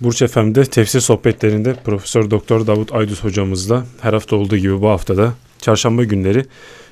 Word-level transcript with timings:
Burç 0.00 0.22
FM'de 0.22 0.64
tefsir 0.64 1.00
sohbetlerinde 1.00 1.74
Profesör 1.74 2.30
Doktor 2.30 2.66
Davut 2.66 2.92
Aydut 2.92 3.24
hocamızla 3.24 3.86
her 4.00 4.12
hafta 4.12 4.36
olduğu 4.36 4.56
gibi 4.56 4.80
bu 4.80 4.88
haftada 4.88 5.34
çarşamba 5.60 6.04
günleri 6.04 6.46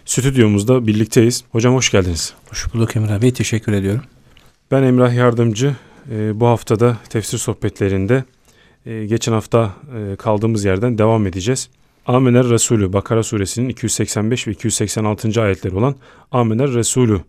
stüdyomuzda 0.05 0.87
birlikteyiz. 0.87 1.45
Hocam 1.53 1.75
hoş 1.75 1.91
geldiniz. 1.91 2.35
Hoş 2.51 2.75
bulduk 2.75 2.97
Emrah 2.97 3.23
Bey. 3.23 3.33
Teşekkür 3.33 3.73
ediyorum. 3.73 4.03
Ben 4.71 4.83
Emrah 4.83 5.15
Yardımcı. 5.15 5.77
Ee, 6.11 6.41
bu 6.41 6.47
haftada 6.47 6.97
tefsir 7.09 7.39
sohbetlerinde 7.39 8.25
e, 8.87 9.07
geçen 9.07 9.33
hafta 9.33 9.75
e, 9.97 10.17
kaldığımız 10.17 10.65
yerden 10.65 10.99
devam 10.99 11.27
edeceğiz. 11.27 11.69
Amener 12.07 12.49
Resulü 12.49 12.93
Bakara 12.93 13.23
suresinin 13.23 13.69
285 13.69 14.49
ve 14.49 14.53
286. 14.53 15.43
ayetleri 15.43 15.77
olan 15.77 15.97
Amener 16.33 16.71
Resulü 16.71 17.21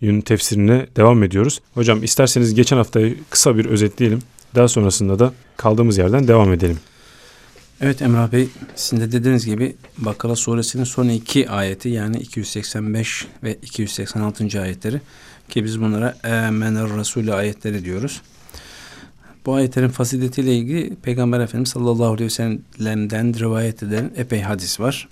yün 0.00 0.20
tefsirine 0.20 0.86
devam 0.96 1.22
ediyoruz. 1.22 1.60
Hocam 1.74 2.02
isterseniz 2.02 2.54
geçen 2.54 2.76
haftayı 2.76 3.16
kısa 3.30 3.56
bir 3.56 3.66
özetleyelim. 3.66 4.20
Daha 4.54 4.68
sonrasında 4.68 5.18
da 5.18 5.32
kaldığımız 5.56 5.98
yerden 5.98 6.28
devam 6.28 6.52
edelim. 6.52 6.78
Evet 7.80 8.02
Emrah 8.02 8.32
Bey, 8.32 8.48
sizin 8.74 9.00
de 9.00 9.12
dediğiniz 9.12 9.46
gibi 9.46 9.76
Bakara 9.98 10.36
suresinin 10.36 10.84
son 10.84 11.08
iki 11.08 11.50
ayeti 11.50 11.88
yani 11.88 12.16
285 12.16 13.26
ve 13.42 13.54
286. 13.54 14.62
ayetleri 14.62 15.00
ki 15.48 15.64
biz 15.64 15.80
bunlara 15.80 16.16
Emener 16.24 16.98
Resulü 16.98 17.32
ayetleri 17.32 17.84
diyoruz. 17.84 18.22
Bu 19.46 19.54
ayetlerin 19.54 19.88
faziletiyle 19.88 20.56
ilgili 20.56 20.96
Peygamber 20.96 21.40
Efendimiz 21.40 21.68
sallallahu 21.68 22.12
aleyhi 22.12 22.24
ve 22.24 22.30
sellem'den 22.30 23.38
rivayet 23.38 23.82
eden 23.82 24.10
epey 24.16 24.40
hadis 24.40 24.80
var. 24.80 25.08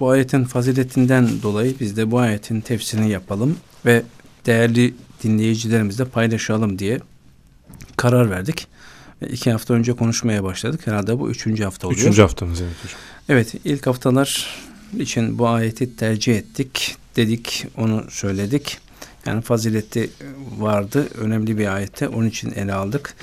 Bu 0.00 0.10
ayetin 0.10 0.44
faziletinden 0.44 1.28
dolayı 1.42 1.74
biz 1.80 1.96
de 1.96 2.10
bu 2.10 2.18
ayetin 2.18 2.60
tefsirini 2.60 3.10
yapalım 3.10 3.56
ve 3.86 4.02
değerli 4.46 4.94
dinleyicilerimizle 5.22 6.04
paylaşalım 6.04 6.78
diye 6.78 7.00
karar 7.96 8.30
verdik. 8.30 8.66
Ve 9.22 9.26
iki 9.26 9.52
hafta 9.52 9.74
önce 9.74 9.92
konuşmaya 9.92 10.44
başladık. 10.44 10.86
Herhalde 10.86 11.18
bu 11.18 11.30
üçüncü 11.30 11.64
hafta 11.64 11.86
oluyor. 11.86 12.00
Üçüncü 12.00 12.22
haftamız 12.22 12.60
evet 12.60 12.74
hocam. 12.84 12.98
Evet 13.28 13.54
ilk 13.64 13.86
haftalar 13.86 14.48
için 14.98 15.38
bu 15.38 15.48
ayeti 15.48 15.96
tercih 15.96 16.36
ettik. 16.36 16.96
Dedik 17.16 17.66
onu 17.76 18.04
söyledik. 18.10 18.78
Yani 19.26 19.42
fazileti 19.42 20.10
vardı. 20.58 21.08
Önemli 21.18 21.58
bir 21.58 21.74
ayette. 21.74 22.08
Onun 22.08 22.26
için 22.26 22.52
ele 22.52 22.74
aldık. 22.74 23.14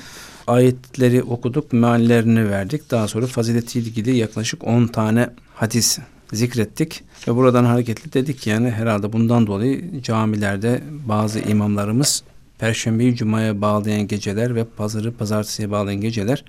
Ayetleri 0.46 1.22
okuduk. 1.22 1.72
Meallerini 1.72 2.50
verdik. 2.50 2.90
Daha 2.90 3.08
sonra 3.08 3.26
faziletiyle 3.26 3.88
ilgili 3.88 4.16
yaklaşık 4.16 4.64
10 4.64 4.86
tane 4.86 5.30
hadis 5.54 5.98
zikrettik. 6.32 7.02
Ve 7.28 7.36
buradan 7.36 7.64
hareketli 7.64 8.12
dedik 8.12 8.46
yani 8.46 8.70
herhalde 8.70 9.12
bundan 9.12 9.46
dolayı 9.46 10.02
camilerde 10.02 10.82
bazı 11.08 11.40
imamlarımız 11.40 12.22
Perşembeyi 12.60 13.16
Cuma'ya 13.16 13.60
bağlayan 13.60 14.06
geceler 14.06 14.54
ve 14.54 14.64
Pazarı 14.64 15.12
Pazartesi'ye 15.12 15.70
bağlayan 15.70 16.00
geceler 16.00 16.44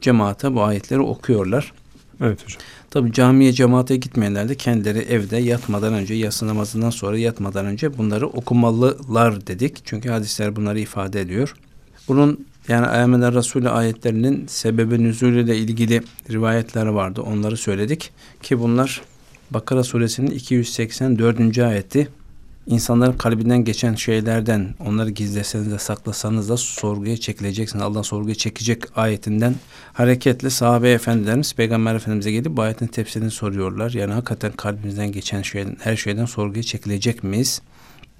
cemaate 0.00 0.54
bu 0.54 0.62
ayetleri 0.62 1.00
okuyorlar. 1.00 1.72
Evet 2.20 2.44
hocam. 2.44 2.60
Tabi 2.90 3.12
camiye 3.12 3.52
cemaate 3.52 3.96
gitmeyenler 3.96 4.48
de 4.48 4.54
kendileri 4.54 4.98
evde 4.98 5.36
yatmadan 5.36 5.94
önce 5.94 6.14
yatsı 6.14 6.46
namazından 6.46 6.90
sonra 6.90 7.18
yatmadan 7.18 7.66
önce 7.66 7.98
bunları 7.98 8.26
okumalılar 8.26 9.46
dedik. 9.46 9.76
Çünkü 9.84 10.08
hadisler 10.08 10.56
bunları 10.56 10.80
ifade 10.80 11.20
ediyor. 11.20 11.54
Bunun 12.08 12.46
yani 12.68 12.86
Amener 12.86 13.34
Resulü 13.34 13.68
ayetlerinin 13.68 14.46
sebebi 14.46 15.02
nüzulüyle 15.02 15.56
ilgili 15.56 16.02
rivayetler 16.30 16.86
vardı. 16.86 17.20
Onları 17.22 17.56
söyledik 17.56 18.10
ki 18.42 18.58
bunlar 18.58 19.02
Bakara 19.50 19.84
suresinin 19.84 20.30
284. 20.30 21.58
ayeti 21.58 22.08
insanların 22.66 23.12
kalbinden 23.12 23.64
geçen 23.64 23.94
şeylerden 23.94 24.74
onları 24.86 25.10
gizleseniz 25.10 25.72
de 25.72 25.78
saklasanız 25.78 26.48
da 26.48 26.56
sorguya 26.56 27.16
çekileceksiniz. 27.16 27.84
Allah 27.84 28.02
sorguya 28.02 28.34
çekecek 28.34 28.98
ayetinden 28.98 29.54
hareketle 29.92 30.50
sahabe 30.50 30.92
efendilerimiz 30.92 31.54
Peygamber 31.54 31.94
Efendimiz'e 31.94 32.32
gelip 32.32 32.56
bu 32.56 32.62
ayetin 32.62 32.86
tefsirini 32.86 33.30
soruyorlar. 33.30 33.90
Yani 33.90 34.12
hakikaten 34.12 34.52
kalbimizden 34.52 35.12
geçen 35.12 35.42
şey, 35.42 35.64
her 35.80 35.96
şeyden 35.96 36.26
sorguya 36.26 36.62
çekilecek 36.62 37.24
miyiz? 37.24 37.62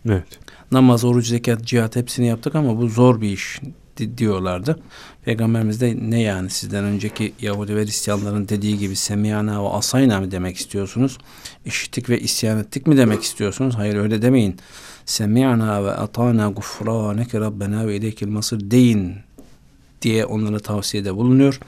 Evet. 0.08 0.38
Namaz, 0.72 1.04
oruç, 1.04 1.26
zekat, 1.26 1.64
cihat 1.64 1.96
hepsini 1.96 2.26
yaptık 2.26 2.54
ama 2.54 2.78
bu 2.78 2.88
zor 2.88 3.20
bir 3.20 3.30
iş 3.30 3.60
diyorlardı. 4.18 4.78
Peygamberimiz 5.24 5.80
de 5.80 5.96
ne 6.00 6.20
yani 6.20 6.50
sizden 6.50 6.84
önceki 6.84 7.34
Yahudi 7.40 7.76
ve 7.76 7.84
Hristiyanların 7.84 8.48
dediği 8.48 8.78
gibi 8.78 8.96
semiyana 8.96 9.64
ve 9.64 9.68
asayna 9.68 10.20
mı 10.20 10.30
demek 10.30 10.56
istiyorsunuz? 10.56 11.18
İşittik 11.64 12.10
ve 12.10 12.20
isyan 12.20 12.58
ettik 12.58 12.86
mi 12.86 12.96
demek 12.96 13.22
istiyorsunuz? 13.22 13.74
Hayır 13.74 13.96
öyle 13.96 14.22
demeyin. 14.22 14.56
Semiyana 15.06 15.84
ve 15.84 15.90
atana 15.90 16.48
gufraneke 16.48 17.40
rabbena 17.40 17.86
ve 17.86 17.96
ileykel 17.96 18.28
masır 18.28 18.70
deyin 18.70 19.14
diye 20.02 20.24
onlara 20.24 20.58
tavsiyede 20.58 21.16
bulunuyor. 21.16 21.60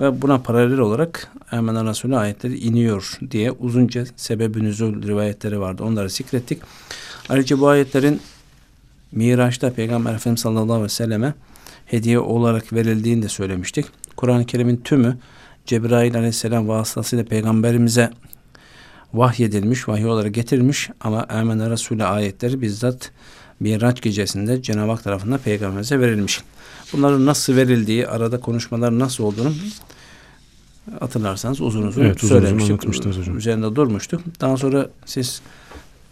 Ve 0.00 0.22
buna 0.22 0.38
paralel 0.38 0.78
olarak 0.78 1.32
Ermeni 1.50 1.88
Resulü 1.88 2.16
ayetleri 2.16 2.58
iniyor 2.58 3.18
diye 3.30 3.50
uzunca 3.50 4.04
sebebi 4.16 4.64
nüzul 4.64 5.02
rivayetleri 5.02 5.60
vardı. 5.60 5.84
Onları 5.84 6.10
zikrettik. 6.10 6.62
Ayrıca 7.28 7.60
bu 7.60 7.68
ayetlerin 7.68 8.20
Miraç'ta 9.12 9.72
Peygamber 9.72 10.14
Efendimiz 10.14 10.40
sallallahu 10.40 10.72
aleyhi 10.72 10.84
ve 10.84 10.88
selleme 10.88 11.34
hediye 11.90 12.18
olarak 12.18 12.72
verildiğini 12.72 13.22
de 13.22 13.28
söylemiştik. 13.28 13.86
Kur'an-ı 14.16 14.46
Kerim'in 14.46 14.76
tümü 14.76 15.18
Cebrail 15.66 16.16
aleyhisselam 16.16 16.68
vasıtasıyla 16.68 17.24
peygamberimize 17.24 18.10
vahyedilmiş, 19.14 19.88
vahiy 19.88 20.06
olarak 20.06 20.34
getirilmiş 20.34 20.90
ama 21.00 21.26
Ermeni 21.28 21.70
Resulü 21.70 22.04
ayetleri 22.04 22.60
bizzat 22.60 23.10
Miraç 23.60 24.02
gecesinde 24.02 24.62
Cenab-ı 24.62 24.90
Hak 24.90 25.04
tarafından 25.04 25.38
peygamberimize 25.38 26.00
verilmiş. 26.00 26.40
Bunların 26.92 27.26
nasıl 27.26 27.56
verildiği, 27.56 28.08
arada 28.08 28.40
konuşmalar 28.40 28.98
nasıl 28.98 29.24
olduğunu 29.24 29.52
hatırlarsanız 31.00 31.60
uzun 31.60 31.86
uzun 31.86 32.04
evet, 32.04 32.20
söylemiştik. 32.20 32.88
Uzun 32.88 33.10
uzun 33.10 33.20
hocam. 33.20 33.38
Üzerinde 33.38 33.76
durmuştuk. 33.76 34.20
Daha 34.40 34.56
sonra 34.56 34.88
siz 35.06 35.42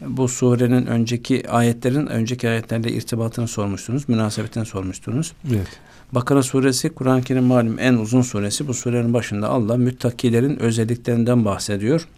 bu 0.01 0.29
surenin 0.29 0.87
önceki 0.87 1.51
ayetlerin 1.51 2.07
önceki 2.07 2.49
ayetlerle 2.49 2.93
irtibatını 2.93 3.49
sormuştunuz, 3.49 4.09
münasebetini 4.09 4.67
sormuştunuz. 4.67 5.33
Evet. 5.55 5.69
Bakara 6.13 6.43
suresi 6.43 6.89
Kur'an-ı 6.89 7.23
Kerim 7.23 7.45
malum 7.45 7.79
en 7.79 7.95
uzun 7.95 8.23
suresi. 8.23 8.69
Bu 8.69 8.75
surenin 8.75 9.15
başında 9.15 9.49
Allah 9.49 9.77
müttakilerin 9.77 10.59
özelliklerinden 10.59 11.45
bahsediyor. 11.45 12.09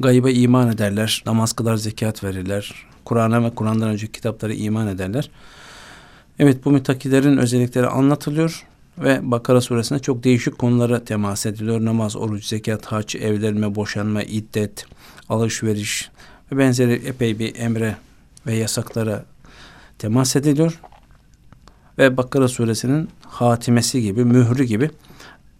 Gayba 0.00 0.30
iman 0.30 0.68
ederler, 0.68 1.22
namaz 1.26 1.52
kılar, 1.52 1.76
zekat 1.76 2.24
verirler. 2.24 2.74
Kur'an'a 3.04 3.44
ve 3.44 3.50
Kur'an'dan 3.50 3.88
önceki 3.88 4.12
kitaplara 4.12 4.52
iman 4.52 4.86
ederler. 4.88 5.30
Evet 6.38 6.64
bu 6.64 6.70
müttakilerin 6.70 7.36
özellikleri 7.36 7.86
anlatılıyor 7.86 8.66
ve 8.98 9.20
Bakara 9.22 9.60
suresinde 9.60 9.98
çok 9.98 10.24
değişik 10.24 10.58
konulara 10.58 11.04
temas 11.04 11.46
ediliyor. 11.46 11.84
Namaz, 11.84 12.16
oruç, 12.16 12.44
zekat, 12.44 12.86
hac, 12.86 13.14
evlenme, 13.14 13.74
boşanma, 13.74 14.22
iddet, 14.22 14.86
alışveriş, 15.28 16.10
ve 16.52 16.58
benzeri 16.58 16.92
epey 16.92 17.38
bir 17.38 17.56
emre 17.56 17.96
ve 18.46 18.54
yasaklara 18.54 19.24
temas 19.98 20.36
ediliyor. 20.36 20.80
Ve 21.98 22.16
Bakara 22.16 22.48
suresinin 22.48 23.08
hatimesi 23.26 24.02
gibi, 24.02 24.24
mührü 24.24 24.64
gibi 24.64 24.90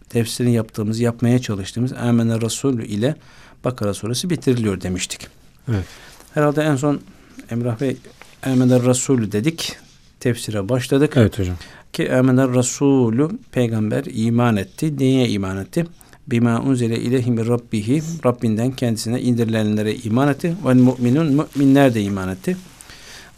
tefsirini 0.09 0.53
yaptığımız, 0.53 0.99
yapmaya 0.99 1.39
çalıştığımız 1.39 1.91
Emene 1.91 2.41
Resul 2.41 2.79
ile 2.79 3.15
Bakara 3.63 3.93
suresi 3.93 4.29
bitiriliyor 4.29 4.81
demiştik. 4.81 5.27
Evet. 5.69 5.85
Herhalde 6.33 6.61
en 6.61 6.75
son 6.75 7.01
Emrah 7.49 7.81
Bey 7.81 7.97
Emene 8.43 8.79
Resul 8.79 9.31
dedik. 9.31 9.75
Tefsire 10.19 10.69
başladık. 10.69 11.13
Evet 11.15 11.39
hocam. 11.39 11.55
Ki 11.93 12.03
Emene 12.03 12.47
Resulü 12.47 13.29
peygamber 13.51 14.03
iman 14.07 14.55
etti. 14.55 14.99
Neye 14.99 15.29
iman 15.29 15.57
etti? 15.57 15.85
Bima 16.27 16.61
unzile 16.61 16.99
ileyhi 16.99 17.47
rabbihi 17.47 18.01
Rabbinden 18.25 18.71
kendisine 18.71 19.21
indirilenlere 19.21 19.95
iman 19.95 20.27
etti. 20.27 20.55
Ve 20.65 20.73
mu'minun 20.73 21.47
müminler 21.55 21.93
de 21.93 22.01
iman 22.01 22.29
etti. 22.29 22.57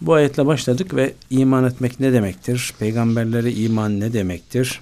Bu 0.01 0.13
ayetle 0.13 0.45
başladık 0.45 0.95
ve 0.95 1.13
iman 1.29 1.63
etmek 1.63 1.99
ne 1.99 2.13
demektir? 2.13 2.73
Peygamberlere 2.79 3.51
iman 3.51 3.99
ne 3.99 4.13
demektir? 4.13 4.81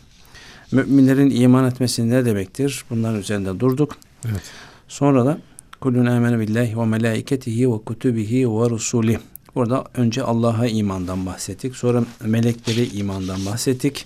Müminlerin 0.72 1.30
iman 1.30 1.66
etmesi 1.66 2.10
ne 2.10 2.26
demektir? 2.26 2.86
Bunların 2.90 3.20
üzerinde 3.20 3.60
durduk. 3.60 3.98
Evet. 4.26 4.42
Sonra 4.88 5.26
da 5.26 5.38
kulun 5.82 6.06
amene 6.06 6.40
billahi 6.40 6.80
ve 6.80 6.86
melaiketihi 6.86 7.72
ve 7.72 7.78
kutubihi 7.86 8.50
ve 8.50 8.70
rusulih. 8.70 9.18
Burada 9.56 9.86
önce 9.94 10.24
Allah'a 10.24 10.68
imandan 10.68 11.26
bahsettik. 11.26 11.76
Sonra 11.76 12.04
melekleri 12.26 12.98
imandan 12.98 13.46
bahsettik. 13.46 14.06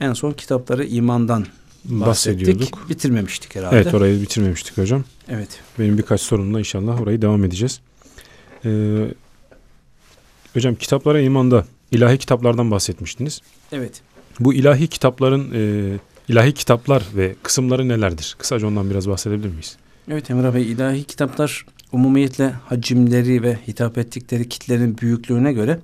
En 0.00 0.12
son 0.12 0.32
kitapları 0.32 0.84
imandan 0.84 1.46
bahsediyorduk. 1.84 2.88
Bitirmemiştik 2.88 3.56
herhalde. 3.56 3.76
Evet 3.76 3.94
orayı 3.94 4.22
bitirmemiştik 4.22 4.78
hocam. 4.78 5.04
Evet. 5.28 5.48
Benim 5.78 5.98
birkaç 5.98 6.20
sorumla 6.20 6.58
inşallah 6.58 7.00
orayı 7.00 7.22
devam 7.22 7.44
edeceğiz. 7.44 7.80
Ee, 8.64 9.14
hocam 10.54 10.74
kitaplara 10.74 11.20
imanda 11.20 11.66
ilahi 11.90 12.18
kitaplardan 12.18 12.70
bahsetmiştiniz. 12.70 13.40
Evet. 13.72 14.00
Bu 14.40 14.54
ilahi 14.54 14.88
kitapların 14.88 15.50
e, 15.54 15.98
ilahi 16.28 16.54
kitaplar 16.54 17.02
ve 17.16 17.34
kısımları 17.42 17.88
nelerdir? 17.88 18.36
Kısaca 18.38 18.66
ondan 18.66 18.90
biraz 18.90 19.08
bahsedebilir 19.08 19.48
miyiz? 19.48 19.76
Evet 20.10 20.30
Emrah 20.30 20.54
Bey 20.54 20.72
ilahi 20.72 21.04
kitaplar 21.04 21.66
umumiyetle 21.92 22.50
hacimleri 22.66 23.42
ve 23.42 23.58
hitap 23.68 23.98
ettikleri 23.98 24.48
kitlerin 24.48 24.98
büyüklüğüne 24.98 25.52
göre 25.52 25.80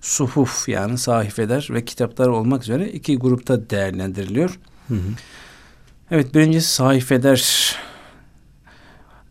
suhuf 0.00 0.68
yani 0.68 0.98
sahifeler 0.98 1.68
ve 1.70 1.84
kitaplar 1.84 2.28
olmak 2.28 2.62
üzere 2.62 2.88
iki 2.88 3.18
grupta 3.18 3.70
değerlendiriliyor. 3.70 4.58
Hı 4.88 4.94
hı. 4.94 5.10
Evet 6.10 6.34
birincisi 6.34 6.74
sahifeler 6.74 7.76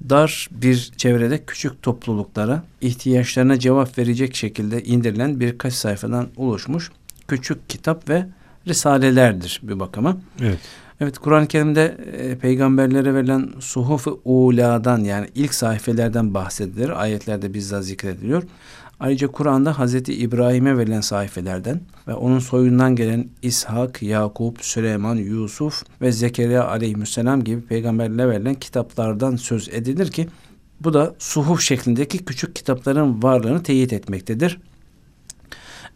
dar 0.09 0.49
bir 0.51 0.91
çevrede 0.97 1.45
küçük 1.45 1.81
topluluklara 1.81 2.63
ihtiyaçlarına 2.81 3.59
cevap 3.59 3.97
verecek 3.97 4.35
şekilde 4.35 4.83
indirilen 4.83 5.39
birkaç 5.39 5.73
sayfadan 5.73 6.27
oluşmuş 6.37 6.91
küçük 7.27 7.69
kitap 7.69 8.09
ve 8.09 8.27
risalelerdir 8.67 9.59
bir 9.63 9.79
bakıma. 9.79 10.17
Evet. 10.41 10.59
Evet 11.01 11.17
Kur'an-ı 11.17 11.47
Kerim'de 11.47 11.97
e, 12.13 12.37
peygamberlere 12.37 13.13
verilen 13.13 13.49
suhuf-ı 13.59 14.17
uladan 14.25 14.99
yani 14.99 15.27
ilk 15.35 15.53
sayfelerden 15.53 16.33
bahsedilir. 16.33 17.01
Ayetlerde 17.01 17.53
bizzat 17.53 17.85
zikrediliyor. 17.85 18.43
Ayrıca 19.01 19.27
Kur'an'da 19.27 19.79
Hazreti 19.79 20.13
İbrahim'e 20.13 20.77
verilen 20.77 21.01
sayfelerden 21.01 21.81
ve 22.07 22.13
onun 22.13 22.39
soyundan 22.39 22.95
gelen 22.95 23.27
İshak, 23.41 24.03
Yakup, 24.03 24.65
Süleyman, 24.65 25.15
Yusuf 25.15 25.83
ve 26.01 26.11
Zekeriya 26.11 26.67
aleyhisselam 26.67 27.43
gibi 27.43 27.61
peygamberlere 27.61 28.29
verilen 28.29 28.53
kitaplardan 28.53 29.35
söz 29.35 29.69
edilir 29.69 30.11
ki 30.11 30.27
bu 30.81 30.93
da 30.93 31.15
suhuf 31.19 31.61
şeklindeki 31.61 32.25
küçük 32.25 32.55
kitapların 32.55 33.23
varlığını 33.23 33.63
teyit 33.63 33.93
etmektedir. 33.93 34.59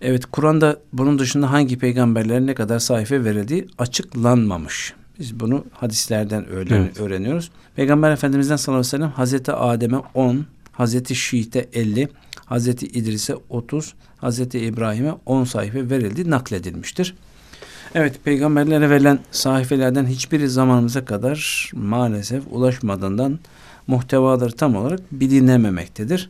Evet 0.01 0.25
Kur'an'da 0.25 0.79
bunun 0.93 1.19
dışında 1.19 1.51
hangi 1.51 1.77
peygamberlere 1.77 2.45
ne 2.45 2.53
kadar 2.53 2.79
sayfa 2.79 3.23
verildiği 3.23 3.67
açıklanmamış. 3.77 4.93
Biz 5.19 5.39
bunu 5.39 5.65
hadislerden 5.71 6.45
öğren 6.45 6.81
Evet. 6.81 6.99
öğreniyoruz. 6.99 7.51
Peygamber 7.75 8.11
Efendimiz'den 8.11 8.55
sallallahu 8.55 8.79
aleyhi 8.79 8.93
ve 8.93 8.97
sellem 8.97 9.11
Hazreti 9.11 9.51
Adem'e 9.51 9.97
10, 10.13 10.45
Hazreti 10.71 11.15
Şiit'e 11.15 11.69
50, 11.73 12.09
Hazreti 12.45 12.85
İdris'e 12.85 13.35
30, 13.49 13.93
Hazreti 14.17 14.59
İbrahim'e 14.59 15.13
10 15.25 15.43
sayfa 15.43 15.89
verildi 15.89 16.29
nakledilmiştir. 16.29 17.15
Evet 17.95 18.23
peygamberlere 18.23 18.89
verilen 18.89 19.19
sayfelerden 19.31 20.05
hiçbiri 20.05 20.49
zamanımıza 20.49 21.05
kadar 21.05 21.71
maalesef 21.75 22.43
ulaşmadığından 22.51 23.39
muhtevaları 23.87 24.51
tam 24.51 24.75
olarak 24.75 24.99
bilinememektedir. 25.11 26.29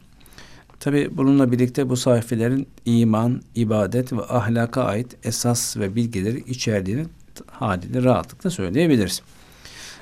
Tabi 0.80 1.18
bununla 1.18 1.52
birlikte 1.52 1.90
bu 1.90 1.98
sayfelerin 1.98 2.68
iman, 2.86 3.42
ibadet 3.56 4.14
ve 4.14 4.22
ahlaka 4.22 4.84
ait 4.84 5.16
esas 5.24 5.78
ve 5.78 5.96
bilgileri 5.96 6.44
içerdiğini 6.48 7.06
haliyle 7.48 8.04
rahatlıkla 8.04 8.50
söyleyebiliriz. 8.50 9.22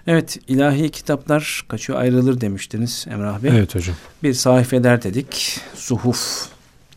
Evet 0.07 0.39
ilahi 0.47 0.89
kitaplar 0.89 1.65
kaçıyor 1.67 1.99
ayrılır 1.99 2.41
demiştiniz 2.41 3.05
Emrah 3.09 3.43
Bey. 3.43 3.51
Evet 3.53 3.75
hocam. 3.75 3.95
Bir 4.23 4.33
sayfeler 4.33 5.03
dedik. 5.03 5.59
Suhuf. 5.75 6.47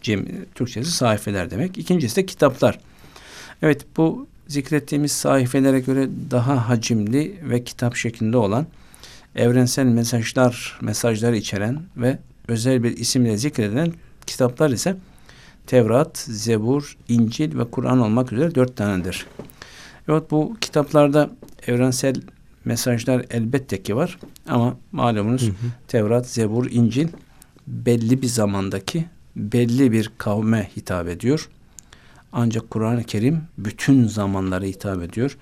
Cem, 0.03 0.27
Türkçesi 0.55 0.91
sayfeler 0.91 1.51
demek. 1.51 1.79
İkincisi 1.79 2.17
de 2.17 2.27
kitaplar. 2.27 2.79
Evet 3.63 3.85
bu 3.97 4.27
zikrettiğimiz 4.49 5.13
sayfelere 5.13 5.81
göre 5.81 6.09
daha 6.31 6.69
hacimli 6.69 7.41
ve 7.43 7.65
kitap 7.65 7.97
şeklinde 7.97 8.37
olan 8.37 8.67
evrensel 9.37 9.85
mesajlar, 9.85 10.79
mesajlar 10.81 11.33
içeren 11.33 11.83
ve 11.97 12.19
özel 12.49 12.83
bir 12.83 12.97
isimle 12.97 13.37
zikredilen 13.37 13.93
kitaplar 14.27 14.71
ise 14.71 14.97
Tevrat, 15.67 16.19
Zebur, 16.19 16.97
İncil 17.09 17.59
ve 17.59 17.65
Kur'an 17.71 18.01
olmak 18.01 18.33
üzere 18.33 18.55
dört 18.55 18.77
tanedir. 18.77 19.27
Evet 20.09 20.31
bu 20.31 20.57
kitaplarda 20.61 21.31
evrensel 21.67 22.15
mesajlar 22.67 23.25
elbette 23.31 23.83
ki 23.83 23.97
var 23.97 24.19
ama 24.49 24.77
malumunuz 24.93 25.43
Hı 25.43 25.47
hı. 25.47 25.53
Tevrat, 25.89 26.27
Zebur, 26.27 26.71
İncil 26.71 27.09
belli 27.67 28.23
bir 28.23 28.27
zamandaki 28.27 29.05
belli 29.37 29.93
bir 29.93 30.11
kavme 30.19 30.71
hitap 30.77 31.09
ediyor. 31.09 31.49
Ancak 32.33 32.71
Kur'an-ı 32.71 33.05
Kerim 33.05 33.43
bütün 33.59 34.07
zamanlara 34.07 34.65
hitap 34.65 35.03
ediyor. 35.03 35.39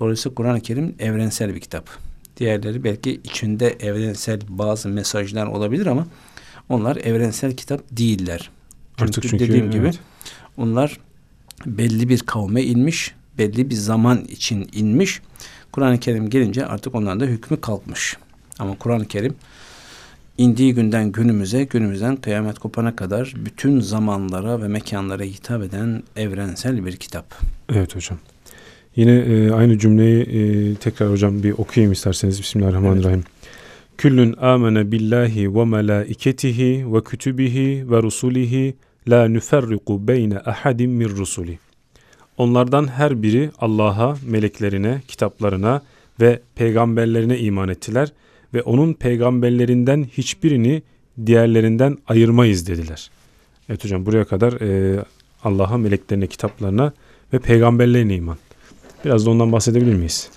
Dolayısıyla 0.00 0.34
Kur'an-ı 0.34 0.60
Kerim 0.60 0.94
evrensel 0.98 1.54
bir 1.54 1.60
kitap. 1.60 1.90
Diğerleri 2.36 2.84
belki 2.84 3.20
içinde 3.24 3.76
evrensel 3.80 4.40
bazı 4.48 4.88
mesajlar 4.88 5.46
olabilir 5.46 5.86
ama 5.86 6.06
onlar 6.68 6.96
evrensel 6.96 7.56
kitap 7.56 7.80
değiller. 7.90 8.50
Artık 8.98 9.22
çünkü 9.22 9.38
dediğim 9.38 9.70
gibi 9.70 9.86
evet. 9.86 9.98
onlar 10.56 11.00
belli 11.66 12.08
bir 12.08 12.18
kavme 12.18 12.62
inmiş, 12.62 13.14
belli 13.38 13.70
bir 13.70 13.74
zaman 13.74 14.24
için 14.24 14.68
inmiş. 14.72 15.20
Kur'an-ı 15.72 16.00
Kerim 16.00 16.30
gelince 16.30 16.66
artık 16.66 16.94
onların 16.94 17.20
da 17.20 17.24
hükmü 17.24 17.60
kalkmış. 17.60 18.16
Ama 18.58 18.78
Kur'an-ı 18.78 19.06
Kerim 19.06 19.34
indiği 20.38 20.74
günden 20.74 21.12
günümüze, 21.12 21.64
günümüzden 21.64 22.16
kıyamet 22.16 22.58
kopana 22.58 22.96
kadar 22.96 23.34
bütün 23.36 23.80
zamanlara 23.80 24.62
ve 24.62 24.68
mekanlara 24.68 25.22
hitap 25.22 25.62
eden 25.62 26.02
evrensel 26.16 26.86
bir 26.86 26.96
kitap. 26.96 27.34
Evet 27.72 27.96
hocam. 27.96 28.18
Yine 28.96 29.12
e, 29.12 29.50
aynı 29.50 29.78
cümleyi 29.78 30.22
e, 30.22 30.74
tekrar 30.74 31.10
hocam 31.10 31.42
bir 31.42 31.52
okuyayım 31.52 31.92
isterseniz. 31.92 32.40
Bismillahirrahmanirrahim. 32.40 33.24
Küllün 33.98 34.36
amene 34.40 34.92
billahi 34.92 35.54
ve 35.54 35.64
melaiketihi 35.64 36.94
ve 36.94 37.04
kütübihi 37.04 37.90
ve 37.90 38.02
rusulihi 38.02 38.74
la 39.08 39.28
nüferriku 39.28 40.08
beyne 40.08 40.38
ahadim 40.38 40.90
min 40.90 41.08
rusuli. 41.08 41.58
Onlardan 42.38 42.88
her 42.88 43.22
biri 43.22 43.50
Allah'a, 43.58 44.16
meleklerine, 44.26 45.02
kitaplarına 45.08 45.82
ve 46.20 46.40
peygamberlerine 46.54 47.38
iman 47.38 47.68
ettiler 47.68 48.12
ve 48.54 48.62
onun 48.62 48.94
peygamberlerinden 48.94 50.04
hiçbirini 50.12 50.82
diğerlerinden 51.26 51.98
ayırmayız 52.06 52.66
dediler. 52.66 53.10
Evet 53.68 53.84
hocam 53.84 54.06
buraya 54.06 54.24
kadar 54.24 54.52
e, 54.52 55.04
Allah'a, 55.44 55.78
meleklerine, 55.78 56.26
kitaplarına 56.26 56.92
ve 57.32 57.38
peygamberlerine 57.38 58.14
iman. 58.14 58.36
Biraz 59.04 59.26
da 59.26 59.30
ondan 59.30 59.52
bahsedebilir 59.52 59.94
miyiz? 59.94 60.30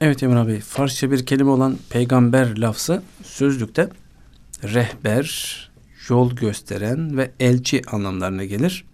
Evet 0.00 0.22
Emrah 0.22 0.46
Bey, 0.46 0.60
Farsça 0.60 1.10
bir 1.10 1.26
kelime 1.26 1.50
olan 1.50 1.76
peygamber 1.90 2.58
lafzı 2.58 3.02
sözlükte 3.22 3.88
rehber, 4.64 5.70
yol 6.08 6.30
gösteren 6.30 7.16
ve 7.16 7.30
elçi 7.40 7.82
anlamlarına 7.90 8.44
gelir. 8.44 8.84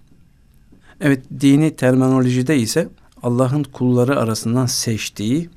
Evet, 1.05 1.23
dini 1.41 1.77
terminolojide 1.77 2.57
ise 2.57 2.89
Allah'ın 3.23 3.63
kulları 3.63 4.21
arasından 4.21 4.67
seçtiği 4.67 5.51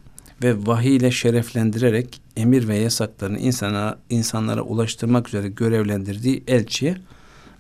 ve 0.44 0.68
vahiy 0.68 0.96
ile 0.96 1.12
şereflendirerek 1.12 2.22
emir 2.38 2.68
ve 2.68 2.78
yasaklarını 2.78 3.40
insana, 3.40 3.98
insanlara 4.10 4.62
ulaştırmak 4.62 5.28
üzere 5.28 5.48
görevlendirdiği 5.48 6.44
elçiye 6.48 6.98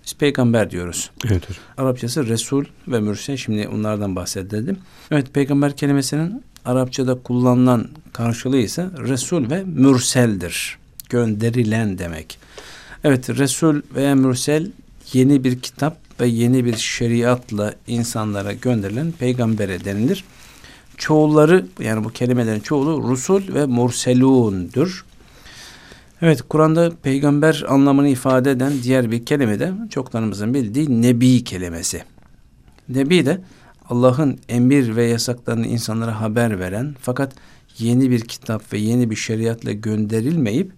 biz 0.06 0.13
peygamber 0.13 0.72
diyoruz. 0.72 1.12
Evet. 1.28 1.44
Arapçası 1.78 2.28
Resul 2.28 2.66
ve 2.88 3.00
Mürsel. 3.00 3.38
Şimdi 3.38 3.68
onlardan 3.68 4.16
bahsedelim. 4.16 4.78
Evet 5.12 5.33
peygamber 5.33 5.78
kelimesinin 5.78 6.44
Arapçada 6.66 7.16
kullanılan 7.16 7.88
karşılığı 8.14 8.57
ise 8.57 8.90
Resul 9.00 9.50
ve 9.50 9.64
Mürseldir. 9.64 10.78
Gönderilen 11.09 11.97
demek. 11.97 12.40
Evet 13.04 13.30
Resul 13.30 13.81
veya 13.95 14.16
Mürsel 14.16 14.71
yeni 15.14 15.44
bir 15.44 15.59
kitap 15.59 16.06
ve 16.19 16.28
yeni 16.28 16.66
bir 16.66 16.76
şeriatla 16.76 17.74
insanlara 17.88 18.54
gönderilen 18.54 19.12
peygambere 19.12 19.86
denilir. 19.86 20.24
Çoğulları 20.97 21.66
yani 21.80 22.04
bu 22.04 22.09
kelimelerin 22.09 22.59
çoğulu 22.59 23.04
Rusul 23.04 23.54
ve 23.54 23.66
Murselun'dur. 23.66 25.06
Evet 26.21 26.42
Kur'an'da 26.50 26.92
peygamber 27.04 27.66
anlamını 27.68 28.09
ifade 28.09 28.52
eden 28.52 28.74
diğer 28.83 29.12
bir 29.12 29.26
kelime 29.26 29.59
de 29.59 29.74
çoklarımızın 29.90 30.54
bildiği 30.54 31.02
nebi 31.02 31.44
kelimesi. 31.44 32.04
Nebi 32.90 33.26
de 33.26 33.42
Allah'ın 33.90 34.40
emir 34.50 34.95
ve 34.95 35.06
yasaklarını 35.06 35.68
insanlara 35.68 36.21
haber 36.21 36.59
veren 36.59 36.95
fakat 37.02 37.33
yeni 37.80 38.12
bir 38.12 38.21
kitap 38.21 38.74
ve 38.74 38.78
yeni 38.78 39.09
bir 39.09 39.16
şeriatla 39.16 39.71
gönderilmeyip 39.71 40.71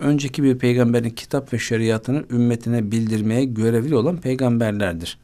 önceki 0.00 0.42
bir 0.42 0.58
peygamberin 0.58 1.10
kitap 1.10 1.52
ve 1.52 1.58
şeriatını 1.58 2.24
ümmetine 2.30 2.90
bildirmeye 2.90 3.44
görevli 3.44 3.96
olan 3.96 4.16
peygamberlerdir. 4.16 5.18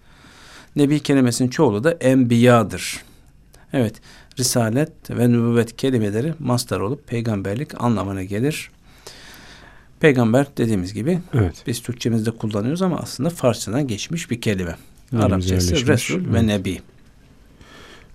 Nebi 0.77 1.01
kelimesinin 1.01 1.49
çoğulu 1.49 1.85
da 1.85 1.93
enbiyadır. 1.93 3.01
Evet, 3.73 3.95
risalet 4.39 5.11
ve 5.11 5.29
nübüvvet 5.29 5.77
kelimeleri 5.77 6.35
mastar 6.39 6.81
olup 6.81 7.07
peygamberlik 7.07 7.83
anlamına 7.83 8.25
gelir. 8.25 8.71
Peygamber 10.01 10.47
dediğimiz 10.57 10.95
gibi 10.95 11.19
Evet. 11.35 11.63
biz 11.67 11.83
Türkçemizde 11.83 12.31
kullanıyoruz 12.31 12.83
ama 12.83 12.99
aslında 12.99 13.31
Farsçadan 13.31 13.89
geçmiş 13.89 14.31
bir 14.31 14.41
kelime. 14.41 14.77
Dilimize 15.13 15.27
Arapçası. 15.27 15.87
Resul 15.87 16.33
ve 16.33 16.39
Evet. 16.39 16.43
Nebi. 16.43 16.81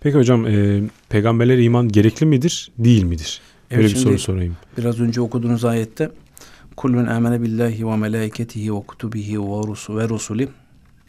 Peki 0.02 0.18
hocam 0.18 0.48
e, 0.48 0.82
peygamberlere 1.10 1.64
iman 1.64 1.88
gerekli 1.88 2.26
midir, 2.26 2.72
değil 2.78 3.04
midir? 3.04 3.42
Böyle 3.72 3.82
Evet, 3.82 3.92
bir 3.92 3.96
şimdi 3.96 4.04
soru 4.04 4.20
sorayım. 4.20 4.58
Biraz 4.78 5.00
önce 5.00 5.22
okuduğunuz 5.22 5.66
ayette 5.66 6.12
Kul 6.76 6.92
men 6.92 7.06
amene 7.06 7.42
billahi 7.42 7.88
ve 7.88 7.96
melaiketihi 7.96 8.76
ve 8.76 8.82
kutubihi 8.82 9.40
ve 9.40 9.68
rusu 9.68 9.98
ve 9.98 10.10
rusuli 10.10 10.50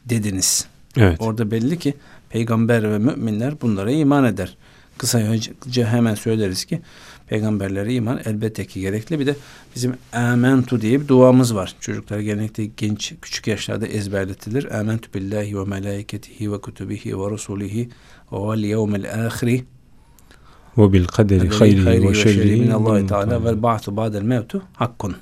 dediniz. 0.08 0.66
Evet. 0.96 1.16
Orada 1.20 1.50
belli 1.50 1.78
ki 1.78 1.94
peygamber 2.28 2.90
ve 2.90 2.98
müminler 2.98 3.60
bunlara 3.60 3.90
iman 3.90 4.24
eder. 4.24 4.56
Kısaca 4.98 5.86
hemen 5.86 6.14
söyleriz 6.14 6.64
ki 6.64 6.80
peygamberlere 7.26 7.94
iman 7.94 8.20
elbette 8.24 8.66
ki 8.66 8.80
gerekli. 8.80 9.18
Bir 9.18 9.26
de 9.26 9.36
bizim 9.76 9.94
amentu 10.12 10.80
diye 10.80 11.00
bir 11.00 11.08
duamız 11.08 11.54
var. 11.54 11.74
Çocuklar 11.80 12.18
genellikle 12.18 12.64
genç 12.64 13.14
küçük 13.22 13.46
yaşlarda 13.46 13.86
ezberletilir. 13.86 14.80
Amentu 14.80 15.14
billahi 15.14 15.58
ve 15.58 15.64
melaiketihi 15.64 16.52
ve 16.52 16.60
kutubihi 16.60 17.18
ve 17.18 17.30
rasulihi 17.30 17.88
ve 18.32 18.36
vel 18.36 18.64
yevmel 18.64 19.26
ahiri 19.26 19.64
ve 20.78 20.92
bil 20.92 21.04
kaderi 21.04 21.48
hayrihi 21.48 22.08
ve 22.08 22.14
şerrihi 22.14 22.60
min 22.60 22.70
Allah 22.70 23.06
Teala 23.06 23.44
vel 23.44 23.62
ba'tu 23.62 23.96
ba'del 23.96 24.22
mevtu 24.22 24.62
hakkun. 24.72 25.16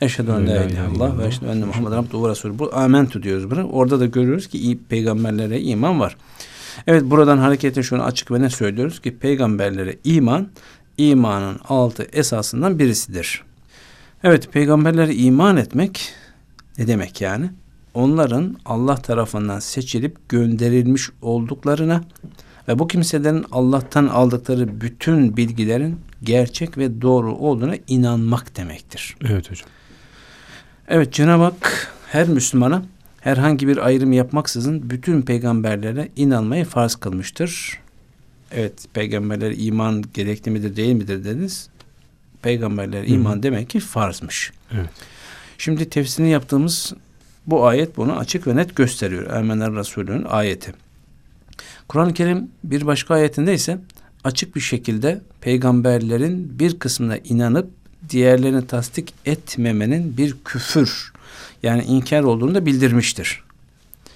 Eşhedü 0.00 0.30
en 0.30 0.46
la 0.46 0.64
ilahe 0.64 0.70
illallah 0.70 1.18
ve 1.18 1.26
eşhedü 1.26 1.46
enne 1.46 1.64
Muhammed 1.64 1.92
abduhu 1.92 2.26
ve 2.26 2.30
resulü. 2.30 2.58
Bu 2.58 2.74
amentu 2.74 3.22
diyoruz 3.22 3.50
buna. 3.50 3.66
Orada 3.66 4.00
da 4.00 4.06
görüyoruz 4.06 4.46
ki 4.46 4.78
peygamberlere 4.88 5.60
iman 5.60 6.00
var. 6.00 6.16
Evet 6.86 7.04
buradan 7.04 7.38
hareketle 7.38 7.82
şunu 7.82 8.02
açık 8.02 8.30
ve 8.30 8.40
ne 8.40 8.50
söylüyoruz 8.50 9.00
ki 9.00 9.18
peygamberlere 9.18 9.96
iman 10.04 10.48
imanın 10.98 11.60
altı 11.68 12.02
esasından 12.12 12.78
birisidir. 12.78 13.42
Evet 14.24 14.52
peygamberlere 14.52 15.14
iman 15.14 15.56
etmek 15.56 16.12
ne 16.78 16.86
demek 16.86 17.20
yani? 17.20 17.50
Onların 17.94 18.56
Allah 18.64 18.96
tarafından 18.96 19.58
seçilip 19.58 20.28
gönderilmiş 20.28 21.10
olduklarına 21.22 22.04
ve 22.68 22.78
bu 22.78 22.88
kimselerin 22.88 23.44
Allah'tan 23.52 24.06
aldıkları 24.06 24.80
bütün 24.80 25.36
bilgilerin 25.36 26.00
gerçek 26.22 26.78
ve 26.78 27.02
doğru 27.02 27.34
olduğuna 27.34 27.74
inanmak 27.88 28.56
demektir. 28.56 29.16
Evet 29.24 29.50
hocam. 29.50 29.68
Evet 30.90 31.12
Cenab-ı 31.12 31.42
Hak 31.42 31.92
her 32.06 32.28
Müslümana 32.28 32.82
herhangi 33.20 33.68
bir 33.68 33.86
ayrım 33.86 34.12
yapmaksızın 34.12 34.90
bütün 34.90 35.22
peygamberlere 35.22 36.08
inanmayı 36.16 36.64
farz 36.64 36.94
kılmıştır. 36.94 37.78
Evet 38.52 38.72
peygamberler 38.92 39.54
iman 39.56 40.04
gerekli 40.14 40.50
midir 40.50 40.76
değil 40.76 40.94
midir 40.94 41.24
dediniz. 41.24 41.68
Peygamberler 42.42 43.04
iman 43.04 43.36
Hı. 43.36 43.42
demek 43.42 43.70
ki 43.70 43.80
farzmış. 43.80 44.52
Evet. 44.72 44.90
Şimdi 45.58 45.90
tefsirini 45.90 46.30
yaptığımız 46.30 46.92
bu 47.46 47.66
ayet 47.66 47.96
bunu 47.96 48.16
açık 48.18 48.46
ve 48.46 48.56
net 48.56 48.76
gösteriyor. 48.76 49.26
Ermeniler 49.26 49.74
Resulü'nün 49.74 50.24
ayeti. 50.24 50.72
Kur'an-ı 51.88 52.14
Kerim 52.14 52.48
bir 52.64 52.86
başka 52.86 53.14
ayetinde 53.14 53.54
ise 53.54 53.78
açık 54.24 54.56
bir 54.56 54.60
şekilde 54.60 55.20
peygamberlerin 55.40 56.58
bir 56.58 56.78
kısmına 56.78 57.16
inanıp 57.16 57.70
diğerlerini 58.10 58.66
tasdik 58.66 59.14
etmemenin 59.26 60.16
bir 60.16 60.36
küfür 60.44 61.12
yani 61.62 61.84
inkar 61.84 62.22
olduğunu 62.22 62.54
da 62.54 62.66
bildirmiştir. 62.66 63.42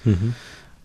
Hı 0.03 0.09
hı. 0.09 0.33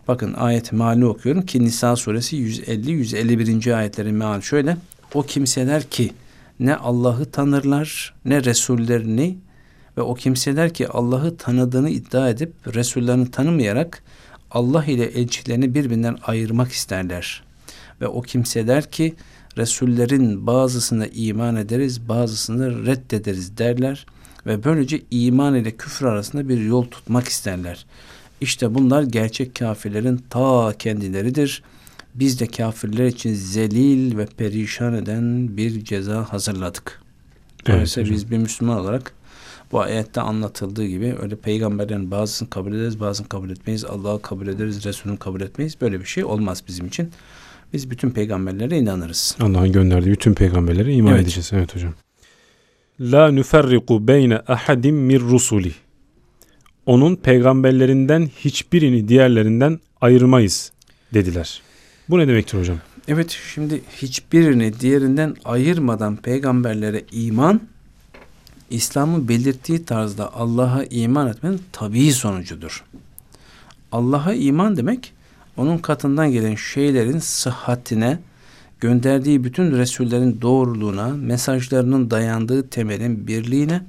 Bakın 0.07 0.33
ayet 0.33 0.71
meali 0.71 1.05
okuyorum 1.05 1.45
ki 1.45 1.63
Nisa 1.63 1.95
suresi 1.95 2.37
150-151. 2.37 3.75
ayetlerin 3.75 4.15
meali 4.15 4.43
şöyle. 4.43 4.77
O 5.13 5.23
kimseler 5.23 5.83
ki 5.83 6.11
ne 6.59 6.75
Allah'ı 6.75 7.31
tanırlar 7.31 8.13
ne 8.25 8.43
Resullerini 8.43 9.37
ve 9.97 10.01
o 10.01 10.13
kimseler 10.13 10.73
ki 10.73 10.87
Allah'ı 10.87 11.37
tanıdığını 11.37 11.89
iddia 11.89 12.29
edip 12.29 12.53
Resullerini 12.75 13.31
tanımayarak 13.31 14.03
Allah 14.51 14.85
ile 14.85 15.05
elçilerini 15.05 15.73
birbirinden 15.73 16.17
ayırmak 16.23 16.71
isterler. 16.71 17.43
Ve 18.01 18.07
o 18.07 18.21
kimseler 18.21 18.91
ki 18.91 19.15
Resullerin 19.59 20.47
bazısına 20.47 21.07
iman 21.07 21.55
ederiz, 21.55 22.09
bazısını 22.09 22.85
reddederiz 22.85 23.57
derler 23.57 24.05
ve 24.45 24.63
böylece 24.63 25.01
iman 25.11 25.55
ile 25.55 25.71
küfür 25.71 26.05
arasında 26.05 26.49
bir 26.49 26.61
yol 26.61 26.85
tutmak 26.85 27.27
isterler. 27.27 27.85
İşte 28.41 28.75
bunlar 28.75 29.03
gerçek 29.03 29.55
kafirlerin 29.55 30.23
ta 30.29 30.73
kendileridir. 30.79 31.63
Biz 32.15 32.39
de 32.39 32.47
kafirler 32.47 33.05
için 33.05 33.33
zelil 33.33 34.17
ve 34.17 34.25
perişan 34.25 34.93
eden 34.93 35.57
bir 35.57 35.83
ceza 35.83 36.33
hazırladık. 36.33 37.01
Dolayısıyla 37.67 38.07
evet, 38.07 38.17
biz 38.17 38.31
bir 38.31 38.37
Müslüman 38.37 38.79
olarak 38.79 39.13
bu 39.71 39.81
ayette 39.81 40.21
anlatıldığı 40.21 40.85
gibi 40.85 41.15
öyle 41.21 41.35
peygamberlerin 41.35 42.11
bazısını 42.11 42.49
kabul 42.49 42.73
ederiz, 42.73 42.99
bazısını 42.99 43.27
kabul 43.27 43.49
etmeyiz. 43.49 43.85
Allah'ı 43.85 44.21
kabul 44.21 44.47
ederiz, 44.47 44.85
Resulünü 44.85 45.17
kabul 45.17 45.41
etmeyiz. 45.41 45.81
Böyle 45.81 45.99
bir 45.99 46.05
şey 46.05 46.23
olmaz 46.23 46.63
bizim 46.67 46.87
için. 46.87 47.11
Biz 47.73 47.89
bütün 47.89 48.09
peygamberlere 48.09 48.77
inanırız. 48.77 49.37
Allah'ın 49.39 49.71
gönderdiği 49.71 50.11
bütün 50.11 50.33
peygamberlere 50.33 50.93
iman 50.93 51.13
evet. 51.13 51.23
edeceğiz. 51.23 51.51
Evet 51.53 51.75
hocam. 51.75 51.93
La 52.99 53.31
nuferriku 53.31 54.07
beyne 54.07 54.41
ahadim 54.47 54.95
mir 54.95 55.19
rusuli. 55.19 55.71
Onun 56.85 57.15
peygamberlerinden 57.15 58.29
hiçbirini 58.39 59.07
diğerlerinden 59.07 59.79
ayırmayız 60.01 60.71
dediler. 61.13 61.61
Bu 62.09 62.19
ne 62.19 62.27
demektir 62.27 62.59
hocam? 62.59 62.77
Evet 63.07 63.37
şimdi 63.53 63.81
hiçbirini 64.01 64.79
diğerinden 64.79 65.35
ayırmadan 65.45 66.15
peygamberlere 66.15 67.03
iman 67.11 67.61
İslam'ın 68.69 69.27
belirttiği 69.27 69.85
tarzda 69.85 70.33
Allah'a 70.33 70.83
iman 70.83 71.27
etmenin 71.27 71.61
tabii 71.71 72.11
sonucudur. 72.11 72.83
Allah'a 73.91 74.33
iman 74.33 74.77
demek 74.77 75.13
onun 75.59 75.77
katından 75.77 76.31
gelen 76.31 76.55
şeylerin 76.55 77.19
sıhhatine, 77.19 78.19
gönderdiği 78.79 79.43
bütün 79.43 79.77
Resullerin 79.77 80.41
doğruluğuna, 80.41 81.07
mesajlarının 81.07 82.11
dayandığı 82.11 82.69
temelin 82.69 83.27
birliğine 83.27 83.81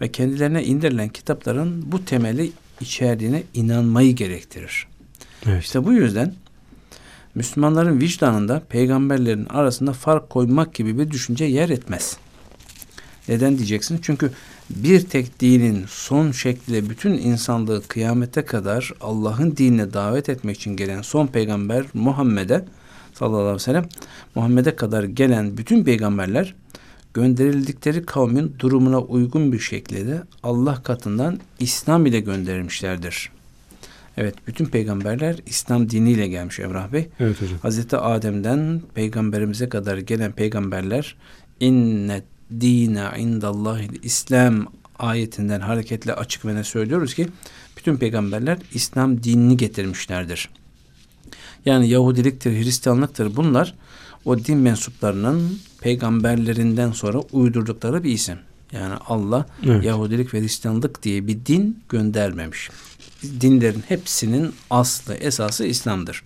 ve 0.00 0.12
kendilerine 0.12 0.64
indirilen 0.64 1.08
kitapların 1.08 1.92
bu 1.92 2.04
temeli 2.04 2.52
içerdiğine 2.80 3.42
inanmayı 3.54 4.16
gerektirir. 4.16 4.86
Evet. 5.46 5.64
İşte 5.64 5.84
bu 5.84 5.92
yüzden 5.92 6.34
Müslümanların 7.34 8.00
vicdanında 8.00 8.62
peygamberlerin 8.68 9.46
arasında 9.46 9.92
fark 9.92 10.30
koymak 10.30 10.74
gibi 10.74 10.98
bir 10.98 11.10
düşünce 11.10 11.44
yer 11.44 11.68
etmez. 11.68 12.16
Neden 13.28 13.56
diyeceksin? 13.56 13.98
Çünkü 14.02 14.30
bir 14.70 15.00
tek 15.00 15.40
dinin 15.40 15.84
son 15.88 16.32
şekliyle 16.32 16.90
bütün 16.90 17.12
insanlığı 17.12 17.82
kıyamete 17.88 18.44
kadar 18.44 18.92
Allah'ın 19.00 19.56
dinine 19.56 19.92
davet 19.92 20.28
etmek 20.28 20.56
için 20.56 20.76
gelen 20.76 21.02
son 21.02 21.26
peygamber 21.26 21.84
Muhammed'e 21.94 22.64
sallallahu 23.14 23.40
aleyhi 23.40 23.54
ve 23.54 23.58
sellem 23.58 23.88
Muhammed'e 24.34 24.76
kadar 24.76 25.04
gelen 25.04 25.56
bütün 25.56 25.84
peygamberler 25.84 26.54
gönderildikleri 27.14 28.06
kavmin 28.06 28.54
durumuna 28.58 29.00
uygun 29.00 29.52
bir 29.52 29.58
şekilde 29.58 30.22
Allah 30.42 30.82
katından 30.82 31.40
İslam 31.58 32.06
ile 32.06 32.20
gönderilmişlerdir. 32.20 33.30
Evet, 34.16 34.34
bütün 34.46 34.66
peygamberler 34.66 35.36
İslam 35.46 35.90
diniyle 35.90 36.28
gelmiş 36.28 36.60
Emrah 36.60 36.92
Bey. 36.92 37.08
Evet 37.20 37.42
hocam. 37.42 37.58
Hazreti 37.62 37.96
Adem'den 37.96 38.82
peygamberimize 38.94 39.68
kadar 39.68 39.98
gelen 39.98 40.32
peygamberler 40.32 41.16
innet 41.60 42.24
dine 42.60 43.08
indallahil 43.18 44.02
İslam 44.02 44.66
ayetinden 44.98 45.60
hareketle 45.60 46.14
açık 46.14 46.44
ve 46.44 46.54
ne 46.54 46.64
söylüyoruz 46.64 47.14
ki 47.14 47.28
bütün 47.76 47.96
peygamberler 47.96 48.58
İslam 48.74 49.22
dinini 49.22 49.56
getirmişlerdir. 49.56 50.48
Yani 51.66 51.88
Yahudiliktir, 51.88 52.64
Hristiyanlıktır 52.64 53.36
bunlar 53.36 53.74
o 54.24 54.38
din 54.38 54.58
mensuplarının 54.58 55.58
peygamberlerinden 55.80 56.92
sonra 56.92 57.18
uydurdukları 57.18 58.04
bir 58.04 58.12
isim. 58.12 58.38
Yani 58.72 58.94
Allah 58.94 59.46
evet. 59.66 59.84
Yahudilik 59.84 60.34
ve 60.34 60.40
Hristiyanlık 60.40 61.02
diye 61.02 61.26
bir 61.26 61.46
din 61.46 61.82
göndermemiş. 61.88 62.70
Dinlerin 63.40 63.84
hepsinin 63.88 64.54
aslı, 64.70 65.14
esası 65.14 65.66
İslam'dır. 65.66 66.22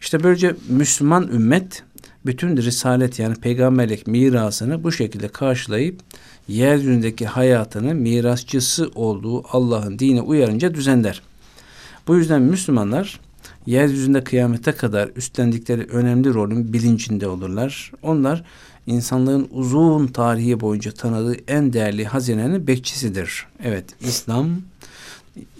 İşte 0.00 0.22
böylece 0.22 0.56
Müslüman 0.68 1.28
ümmet 1.28 1.82
bütün 2.26 2.56
risalet 2.56 3.18
yani 3.18 3.34
peygamberlik 3.34 4.06
mirasını 4.06 4.84
bu 4.84 4.92
şekilde 4.92 5.28
karşılayıp 5.28 6.00
yeryüzündeki 6.48 7.26
hayatını 7.26 7.94
mirasçısı 7.94 8.90
olduğu 8.94 9.44
Allah'ın 9.56 9.98
dine 9.98 10.20
uyarınca 10.20 10.74
düzenler. 10.74 11.22
Bu 12.08 12.16
yüzden 12.16 12.42
Müslümanlar 12.42 13.20
yeryüzünde 13.66 14.24
kıyamete 14.24 14.72
kadar 14.72 15.10
üstlendikleri 15.16 15.82
önemli 15.82 16.34
rolün 16.34 16.72
bilincinde 16.72 17.28
olurlar. 17.28 17.92
Onlar 18.02 18.44
insanlığın 18.86 19.48
uzun 19.50 20.06
tarihi 20.06 20.60
boyunca 20.60 20.92
tanıdığı 20.92 21.36
en 21.48 21.72
değerli 21.72 22.04
hazinenin 22.04 22.66
bekçisidir. 22.66 23.46
Evet, 23.64 23.84
İslam 24.00 24.48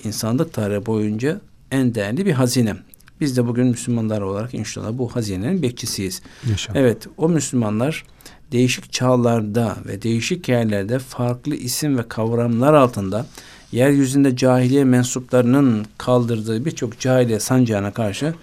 insanlık 0.04 0.52
tarihi 0.52 0.86
boyunca 0.86 1.40
en 1.70 1.94
değerli 1.94 2.26
bir 2.26 2.32
hazine. 2.32 2.76
Biz 3.20 3.36
de 3.36 3.46
bugün 3.46 3.66
Müslümanlar 3.66 4.20
olarak 4.20 4.54
inşallah 4.54 4.88
bu 4.92 5.16
hazinenin 5.16 5.62
bekçisiyiz. 5.62 6.22
İnşallah. 6.50 6.78
Evet 6.78 7.06
o 7.16 7.28
Müslümanlar 7.28 8.04
değişik 8.52 8.92
çağlarda 8.92 9.76
ve 9.86 10.02
değişik 10.02 10.48
yerlerde 10.48 10.98
farklı 10.98 11.54
isim 11.54 11.98
ve 11.98 12.08
kavramlar 12.08 12.74
altında 12.74 13.26
yeryüzünde 13.72 14.36
cahiliye 14.36 14.84
mensuplarının 14.84 15.86
kaldırdığı 15.98 16.64
birçok 16.64 17.00
cahiliye 17.00 17.40
sancağına 17.40 17.92
karşı 17.92 18.34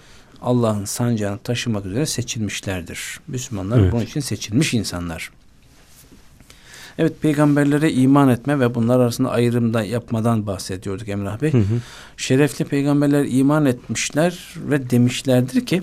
Allah'ın 0.42 0.84
sancağını 0.84 1.38
taşımak 1.38 1.86
üzere 1.86 2.06
seçilmişlerdir. 2.06 3.20
Müslümanlar 3.28 3.78
evet. 3.78 3.92
bunun 3.92 4.02
için 4.02 4.20
seçilmiş 4.20 4.74
insanlar. 4.74 5.30
Evet 6.98 7.22
peygamberlere 7.22 7.92
iman 7.92 8.28
etme 8.28 8.60
ve 8.60 8.74
bunlar 8.74 9.00
arasında 9.00 9.30
ayrımda 9.30 9.84
yapmadan 9.84 10.46
bahsediyorduk 10.46 11.08
Emrah 11.08 11.42
Bey. 11.42 11.52
Hı 11.52 11.58
hı. 11.58 11.62
Şerefli 12.16 12.64
peygamberler 12.64 13.26
iman 13.28 13.66
etmişler 13.66 14.54
ve 14.56 14.90
demişlerdir 14.90 15.66
ki 15.66 15.82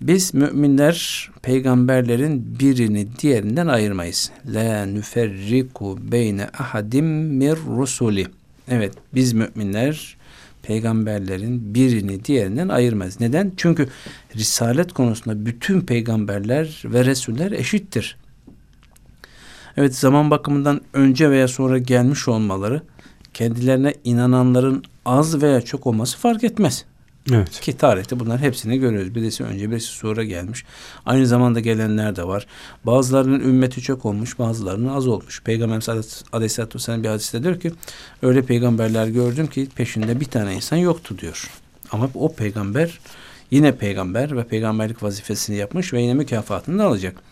Biz 0.00 0.34
müminler 0.34 1.30
peygamberlerin 1.42 2.58
birini 2.60 3.08
diğerinden 3.18 3.66
ayırmayız. 3.66 4.30
La 4.46 4.86
nüferriku 4.86 5.98
beyne 6.12 6.48
ahadim 6.58 7.06
mir 7.36 7.56
rusuli. 7.76 8.26
Evet 8.68 8.92
biz 9.14 9.32
müminler 9.32 10.16
peygamberlerin 10.62 11.74
birini 11.74 12.24
diğerinden 12.24 12.68
ayırmayız. 12.68 13.20
Neden? 13.20 13.52
Çünkü 13.56 13.88
risalet 14.36 14.92
konusunda 14.92 15.46
bütün 15.46 15.80
peygamberler 15.80 16.82
ve 16.84 17.04
resuller 17.04 17.52
eşittir. 17.52 18.16
Evet 19.76 19.96
zaman 19.96 20.30
bakımından 20.30 20.80
önce 20.92 21.30
veya 21.30 21.48
sonra 21.48 21.78
gelmiş 21.78 22.28
olmaları 22.28 22.82
kendilerine 23.34 23.94
inananların 24.04 24.84
az 25.04 25.42
veya 25.42 25.60
çok 25.60 25.86
olması 25.86 26.18
fark 26.18 26.44
etmez. 26.44 26.84
Evet. 27.32 27.60
Ki 27.60 27.76
tarihte 27.76 28.20
bunlar 28.20 28.40
hepsini 28.40 28.78
görüyoruz. 28.78 29.14
Birisi 29.14 29.44
önce 29.44 29.70
birisi 29.70 29.86
sonra 29.86 30.24
gelmiş. 30.24 30.64
Aynı 31.06 31.26
zamanda 31.26 31.60
gelenler 31.60 32.16
de 32.16 32.24
var. 32.24 32.46
Bazılarının 32.84 33.40
ümmeti 33.40 33.80
çok 33.80 34.04
olmuş, 34.04 34.38
bazılarının 34.38 34.88
az 34.88 35.08
olmuş. 35.08 35.42
Peygamber 35.42 35.86
Aleyhisselatü 36.32 36.74
Vesselam 36.78 37.02
bir 37.02 37.08
hadiste 37.08 37.42
diyor 37.42 37.60
ki 37.60 37.72
öyle 38.22 38.42
peygamberler 38.42 39.06
gördüm 39.06 39.46
ki 39.46 39.68
peşinde 39.74 40.20
bir 40.20 40.24
tane 40.24 40.54
insan 40.54 40.76
yoktu 40.76 41.18
diyor. 41.18 41.50
Ama 41.92 42.10
o 42.14 42.34
peygamber 42.34 43.00
yine 43.50 43.76
peygamber 43.76 44.36
ve 44.36 44.44
peygamberlik 44.44 45.02
vazifesini 45.02 45.56
yapmış 45.56 45.92
ve 45.92 46.02
yine 46.02 46.14
mükafatını 46.14 46.78
da 46.78 46.84
alacak. 46.84 47.22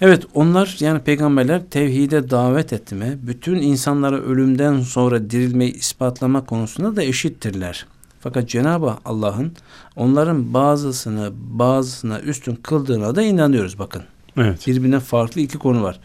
Evet 0.00 0.26
onlar 0.34 0.76
yani 0.80 1.00
peygamberler 1.00 1.62
tevhide 1.70 2.30
davet 2.30 2.72
etme, 2.72 3.18
bütün 3.22 3.54
insanlara 3.56 4.16
ölümden 4.16 4.80
sonra 4.80 5.30
dirilmeyi 5.30 5.72
ispatlama 5.72 6.46
konusunda 6.46 6.96
da 6.96 7.02
eşittirler. 7.02 7.86
Fakat 8.20 8.48
Cenab-ı 8.48 8.94
Allah'ın 9.04 9.52
onların 9.96 10.54
bazısını 10.54 11.32
bazısına 11.34 12.20
üstün 12.20 12.54
kıldığına 12.54 13.16
da 13.16 13.22
inanıyoruz 13.22 13.78
bakın. 13.78 14.02
Evet. 14.36 14.66
Birbirine 14.66 15.00
farklı 15.00 15.40
iki 15.40 15.58
konu 15.58 15.82
var. 15.82 16.00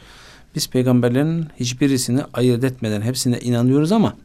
Biz 0.55 0.69
peygamberlerin 0.69 1.47
hiçbirisini 1.59 2.21
ayırt 2.33 2.63
etmeden 2.63 3.01
hepsine 3.01 3.39
inanıyoruz 3.39 3.91
ama 3.91 4.15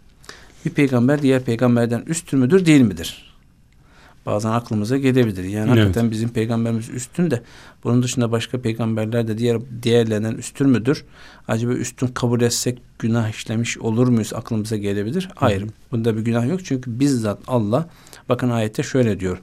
bir 0.65 0.71
peygamber 0.71 1.23
diğer 1.23 1.43
peygamberden 1.43 2.03
üstün 2.07 2.41
müdür 2.41 2.67
değil 2.67 2.81
midir? 2.81 3.34
Bazen 4.27 4.51
aklımıza 4.51 4.97
gelebilir. 4.97 5.45
Yani 5.45 5.71
evet. 5.71 5.81
hakikaten 5.81 6.11
bizim 6.11 6.29
peygamberimiz 6.29 6.91
üstün 6.91 7.31
de 7.31 7.43
bunun 7.85 8.03
dışında 8.03 8.33
başka 8.33 8.61
peygamberler 8.61 9.29
de 9.29 9.39
diğer 9.39 9.59
diğerlerinden 9.83 10.35
üstün 10.35 10.69
müdür? 10.69 11.05
Acaba 11.49 11.73
üstün 11.73 12.07
kabul 12.07 12.41
etsek 12.41 12.83
günah 12.99 13.29
işlemiş 13.29 13.79
olur 13.79 14.09
muyuz? 14.09 14.33
Aklımıza 14.35 14.77
gelebilir. 14.77 15.29
Hayır. 15.35 15.63
Hı. 15.63 15.67
Bunda 15.93 16.17
bir 16.17 16.23
günah 16.23 16.49
yok. 16.49 16.65
Çünkü 16.65 17.01
bizzat 17.01 17.39
Allah 17.47 17.89
bakın 18.29 18.51
ayette 18.51 18.83
şöyle 18.83 19.21
diyor. 19.21 19.39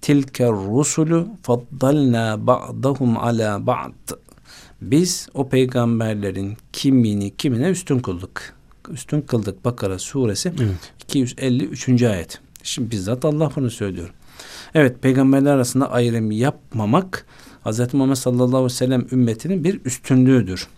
Tilke 0.00 0.46
rusulu 0.46 1.28
faddalna 1.42 2.46
ba'dahum 2.46 3.16
ala 3.16 3.66
ba'd. 3.66 4.14
Biz 4.82 5.28
o 5.34 5.48
peygamberlerin 5.48 6.56
kimini 6.72 7.36
kimine 7.36 7.68
üstün 7.68 7.98
kıldık. 7.98 8.54
Üstün 8.90 9.20
kıldık 9.20 9.64
Bakara 9.64 9.98
suresi 9.98 10.52
evet. 10.60 10.92
253. 11.04 12.02
ayet. 12.02 12.40
Şimdi 12.64 12.90
bizzat 12.90 13.24
Allah 13.24 13.50
bunu 13.56 13.70
söylüyor. 13.70 14.10
Evet 14.74 15.02
peygamberler 15.02 15.52
arasında 15.52 15.90
ayrım 15.90 16.30
yapmamak 16.30 17.26
Hz. 17.64 17.94
Muhammed 17.94 18.16
sallallahu 18.16 18.46
aleyhi 18.46 18.64
ve 18.64 18.68
sellem 18.68 19.06
ümmetinin 19.12 19.64
bir 19.64 19.80
üstünlüğüdür. 19.84 20.68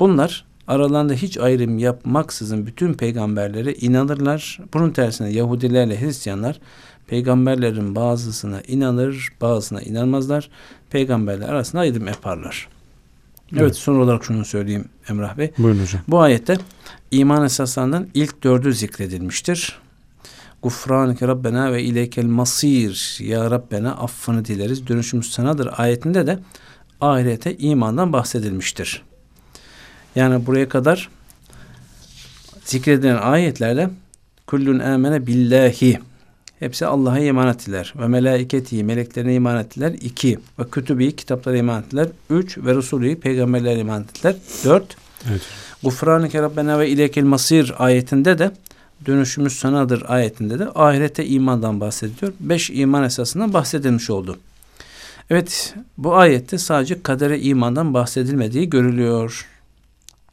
Bunlar 0.00 0.44
aralarında 0.68 1.12
hiç 1.12 1.38
ayrım 1.38 1.78
yapmaksızın 1.78 2.66
bütün 2.66 2.94
peygamberlere 2.94 3.74
inanırlar. 3.74 4.60
Bunun 4.74 4.90
tersine 4.90 5.30
Yahudilerle 5.30 6.00
Hristiyanlar 6.00 6.60
peygamberlerin 7.06 7.94
bazısına 7.94 8.60
inanır, 8.60 9.28
bazısına 9.40 9.82
inanmazlar. 9.82 10.50
Peygamberler 10.90 11.48
arasında 11.48 11.80
ayrım 11.80 12.06
yaparlar. 12.06 12.68
Evet, 13.52 13.62
evet 13.62 13.76
son 13.76 13.94
olarak 13.94 14.24
şunu 14.24 14.44
söyleyeyim 14.44 14.84
Emrah 15.08 15.38
Bey. 15.38 15.50
Buyurun 15.58 15.82
hocam. 15.82 16.02
Bu 16.08 16.20
ayette 16.20 16.56
iman 17.10 17.44
esaslarından 17.44 18.06
ilk 18.14 18.44
dördü 18.44 18.74
zikredilmiştir. 18.74 19.83
Gufranike 20.64 21.28
Rabbena 21.28 21.72
ve 21.72 21.82
ileykel 21.82 22.24
masir. 22.24 23.18
Ya 23.20 23.50
Rabbena 23.50 23.92
affını 23.92 24.44
dileriz. 24.44 24.88
Dönüşümüz 24.88 25.30
sanadır. 25.30 25.70
Ayetinde 25.76 26.26
de 26.26 26.38
ahirete 27.00 27.56
imandan 27.56 28.12
bahsedilmiştir. 28.12 29.02
Yani 30.16 30.46
buraya 30.46 30.68
kadar 30.68 31.08
zikredilen 32.64 33.16
ayetlerde 33.16 33.90
kullun 34.46 34.78
amene 34.78 35.26
billahi 35.26 35.98
hepsi 36.58 36.86
Allah'a 36.86 37.18
iman 37.18 37.48
ettiler 37.48 37.94
ve 37.96 38.08
melaiketi 38.08 38.84
meleklerine 38.84 39.34
iman 39.34 39.56
ettiler. 39.56 39.92
iki 40.00 40.38
ve 40.58 40.70
kütübi 40.70 41.16
kitaplara 41.16 41.56
iman 41.56 41.82
ettiler. 41.82 42.08
Üç 42.30 42.58
ve 42.58 42.74
Resulü 42.74 43.20
peygamberlere 43.20 43.78
iman 43.80 44.02
ettiler. 44.02 44.34
Dört. 44.64 44.96
Evet. 45.30 45.42
Gufranike 45.82 46.42
Rabbena 46.42 46.78
ve 46.78 46.88
ileykel 46.88 47.24
masir 47.24 47.74
ayetinde 47.78 48.38
de 48.38 48.50
dönüşümüz 49.06 49.52
sanadır 49.52 50.02
ayetinde 50.06 50.58
de 50.58 50.68
ahirete 50.74 51.26
imandan 51.26 51.80
bahsediliyor. 51.80 52.32
Beş 52.40 52.70
iman 52.70 53.04
esasından 53.04 53.52
bahsedilmiş 53.52 54.10
oldu. 54.10 54.38
Evet 55.30 55.74
bu 55.98 56.16
ayette 56.16 56.58
sadece 56.58 57.02
kadere 57.02 57.40
imandan 57.40 57.94
bahsedilmediği 57.94 58.70
görülüyor. 58.70 59.48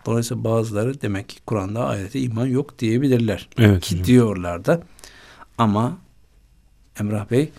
Dolayısıyla 0.06 0.44
bazıları 0.44 1.02
demek 1.02 1.30
ki 1.30 1.40
Kur'an'da 1.46 1.88
ahirete 1.88 2.20
iman 2.20 2.46
yok 2.46 2.80
diyebilirler. 2.80 3.50
Evet. 3.58 3.84
Ki 3.84 4.04
diyorlar 4.04 4.66
da. 4.66 4.82
Ama 5.58 5.98
Emrah 7.00 7.32
Bey 7.32 7.50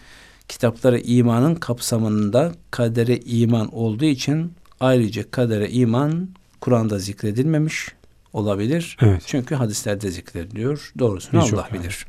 kitaplara 0.48 0.98
imanın 0.98 1.54
kapsamında 1.54 2.52
kadere 2.70 3.18
iman 3.18 3.74
olduğu 3.74 4.04
için 4.04 4.52
ayrıca 4.80 5.30
kadere 5.30 5.70
iman 5.70 6.28
Kur'an'da 6.60 6.98
zikredilmemiş 6.98 7.88
olabilir. 8.32 8.96
Evet. 9.02 9.22
Çünkü 9.26 9.54
hadislerde 9.54 10.10
zikrediliyor. 10.10 10.92
Doğrusunu 10.98 11.40
Birçok 11.40 11.58
Allah 11.58 11.68
yani. 11.72 11.82
bilir. 11.82 12.06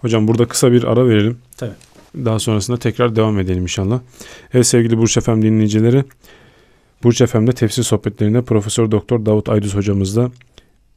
Hocam 0.00 0.28
burada 0.28 0.48
kısa 0.48 0.72
bir 0.72 0.84
ara 0.84 1.08
verelim. 1.08 1.38
Tabii. 1.56 1.72
Daha 2.14 2.38
sonrasında 2.38 2.76
tekrar 2.76 3.16
devam 3.16 3.38
edelim 3.38 3.62
inşallah. 3.62 4.00
Evet 4.54 4.66
sevgili 4.66 4.98
Burç 4.98 5.16
Efem 5.16 5.42
dinleyicileri. 5.42 6.04
Burç 7.02 7.20
Efem'de 7.20 7.52
tefsir 7.52 7.82
sohbetlerinde 7.82 8.42
Profesör 8.42 8.90
Doktor 8.90 9.26
Davut 9.26 9.48
Aydüz 9.48 9.74
hocamızla 9.74 10.30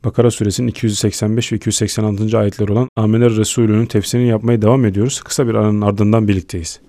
Bakara 0.06 0.32
suresinin 0.32 0.68
285 0.68 1.52
ve 1.52 1.56
286. 1.56 2.40
ayetleri 2.40 2.72
olan 2.72 2.90
Amener 2.96 3.32
Resulü'nün 3.32 3.86
tefsirini 3.86 4.28
yapmaya 4.28 4.62
devam 4.62 4.86
ediyoruz. 4.86 5.22
Kısa 5.22 5.48
bir 5.48 5.54
aranın 5.54 5.82
ardından 5.82 6.28
birlikteyiz. 6.28 6.80